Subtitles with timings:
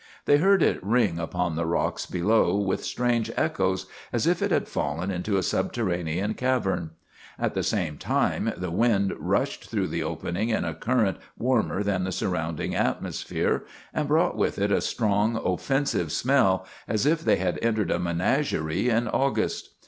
[0.25, 4.67] They heard it ring upon the rocks below with strange echoes, as if it had
[4.67, 6.89] fallen into a subterraneous cavern.
[7.37, 12.03] At the same time the wind rushed through the opening in a current warmer than
[12.03, 17.59] the surrounding atmosphere, and brought with it a strong, offensive smell, as if they had
[17.61, 19.69] entered a menagerie in August.